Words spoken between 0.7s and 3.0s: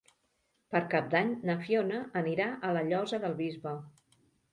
Per Cap d'Any na Fiona anirà a la